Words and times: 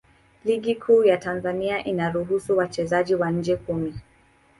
Ligi 0.45 0.75
Kuu 0.75 1.03
ya 1.03 1.17
Tanzania 1.17 1.83
inaruhusu 1.83 2.57
wachezaji 2.57 3.15
wa 3.15 3.31
nje 3.31 3.55
kumi. 3.55 3.93